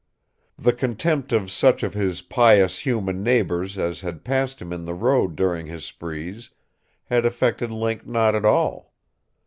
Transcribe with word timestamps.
The 0.57 0.73
contempt 0.73 1.31
of 1.31 1.51
such 1.51 1.83
of 1.83 1.93
his 1.93 2.23
pious 2.23 2.79
human 2.87 3.21
neighbors 3.21 3.77
as 3.77 4.01
had 4.01 4.23
passed 4.25 4.59
him 4.59 4.73
in 4.73 4.85
the 4.85 4.95
road 4.95 5.35
during 5.35 5.67
his 5.67 5.85
sprees 5.85 6.49
had 7.05 7.23
affected 7.23 7.69
Link 7.69 8.07
not 8.07 8.33
at 8.33 8.43
all. 8.43 8.93